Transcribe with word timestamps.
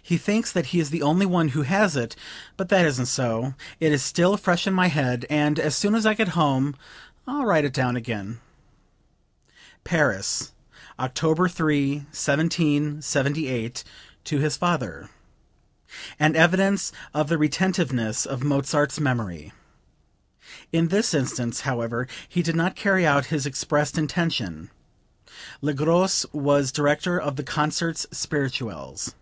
He 0.00 0.16
thinks 0.16 0.50
that 0.52 0.66
he 0.68 0.80
is 0.80 0.88
the 0.88 1.02
only 1.02 1.26
one 1.26 1.48
who 1.50 1.60
has 1.62 1.94
it; 1.94 2.16
but 2.56 2.70
that 2.70 2.86
isn't 2.86 3.04
so. 3.08 3.52
It 3.78 3.92
is 3.92 4.02
still 4.02 4.38
fresh 4.38 4.66
in 4.66 4.72
my 4.72 4.86
head, 4.86 5.26
and 5.28 5.58
as 5.58 5.76
soon 5.76 5.94
as 5.94 6.06
I 6.06 6.14
get 6.14 6.28
home 6.28 6.74
I'll 7.26 7.44
write 7.44 7.66
it 7.66 7.74
down 7.74 7.94
again." 7.94 8.40
(Paris, 9.84 10.52
October 10.98 11.46
3, 11.46 11.96
1778, 12.06 13.84
to 14.24 14.38
his 14.38 14.56
father. 14.56 15.10
An 16.18 16.34
evidence 16.36 16.90
of 17.12 17.28
the 17.28 17.36
retentiveness 17.36 18.24
of 18.24 18.42
Mozart's 18.42 18.98
memory. 18.98 19.52
In 20.72 20.88
this 20.88 21.12
instance, 21.12 21.62
however, 21.62 22.08
he 22.26 22.40
did 22.40 22.56
not 22.56 22.76
carry 22.76 23.06
out 23.06 23.26
his 23.26 23.44
expressed 23.44 23.98
intention. 23.98 24.70
Le 25.60 25.74
Gros 25.74 26.24
was 26.32 26.72
director 26.72 27.20
of 27.20 27.36
the 27.36 27.44
Concerts 27.44 28.06
spirituels.) 28.10 29.14